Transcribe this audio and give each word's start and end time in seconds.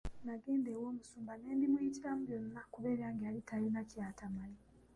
Nagenda 0.25 0.69
ew'omusumba 0.75 1.33
ne 1.37 1.53
mbimuyitiramu 1.55 2.21
byonna 2.27 2.61
kuba 2.71 2.87
ebyange 2.93 3.23
yali 3.27 3.41
talina 3.49 3.81
ky'atamanyi. 3.89 4.61